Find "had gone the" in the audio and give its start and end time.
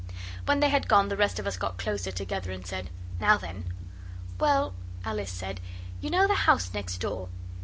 0.69-1.15